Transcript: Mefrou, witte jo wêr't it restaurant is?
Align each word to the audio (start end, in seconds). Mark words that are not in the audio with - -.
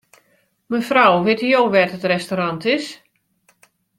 Mefrou, 0.73 1.13
witte 1.25 1.49
jo 1.51 1.61
wêr't 1.73 1.95
it 1.97 2.07
restaurant 2.13 2.63
is? 2.75 2.85